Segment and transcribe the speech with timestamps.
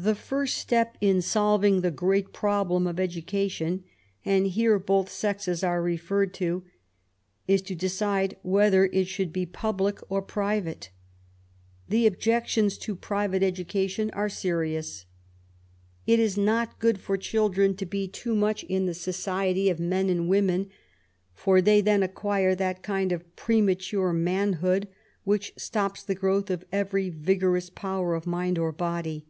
[0.00, 3.82] The first step in solving the great problem of edu cation—
[4.24, 6.62] and here both sexes are referred to—
[7.48, 10.90] ^is to decide whether it should be public or private.
[11.88, 15.04] The objections to private education are serious.
[16.06, 20.08] It is not good for children to be too much in the society of men
[20.08, 20.70] and women;
[21.34, 24.86] for they then *^ acquire that kind of premature manhood
[25.24, 29.26] which stops the growth of every vigorous power of mind or body."